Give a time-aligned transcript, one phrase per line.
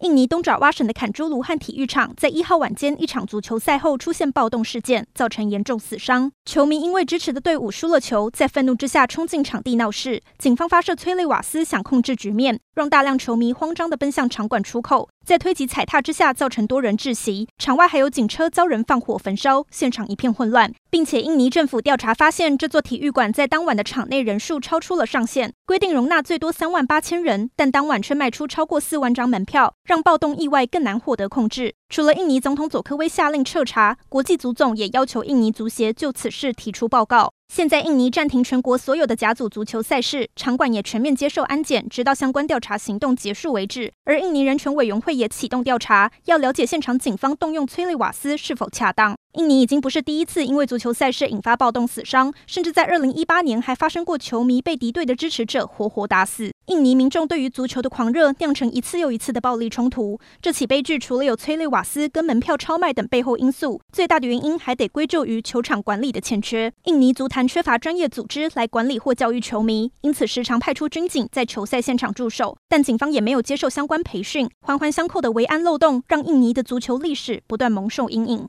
[0.00, 6.30] 印尼东爪哇省的坎朱卢汉体育场在一号晚间一场足球赛后出现暴动事件，造成严重死伤。
[6.44, 10.22] 球迷因为支持的队伍输了球，在愤怒之下冲进场地闹事。
[10.38, 17.48] 警方发射催泪瓦斯想控制局面，让大量球迷慌张地奔向场馆出口，在推挤踩踏之下造成多人窒息。
[17.58, 20.72] 场外还有警车遭人放火焚烧，现场一片混乱。
[20.90, 29.74] 并且印尼政府调查发现，这座体育馆在当晚的场内人数超出了上限，规定容纳最多三万八千人，但当晚却卖出超过四万张门票。
[29.88, 31.74] 让暴动意外更难获得控制。
[31.88, 37.32] 除了印尼总统佐科威下令彻查，国际足总也要求印尼足协就此事提出报告。
[37.48, 43.90] 现在印尼暂停全国所有的甲组足球赛事，场馆也全面接受安检，直到相关调查行动结束为止。
[44.04, 49.16] 而印尼人权委员会也启动调查，要了解现场警方动用催泪瓦斯是否恰当。
[49.34, 56.50] 印尼已经不是第一次因为足球赛事引发暴动死伤，甚至在二零一八年还发生过球迷被敌对的支持者活活打死。
[56.66, 60.18] 印尼民众对于足球的狂热酿成一次又一次的暴力冲突。
[60.42, 66.70] 这起悲剧除了有催泪瓦斯跟门票超卖等背后因素，最大的原因还得归咎于球场管理的欠缺。
[66.84, 74.50] 印尼足坛坛缺乏专业组织来管理或教育球迷，因此时常派出军警在球赛现场驻守，但警方也没有接受相关培训。
[74.60, 78.46] 环环相扣的维安漏洞让印尼的足球历史不断蒙受阴影。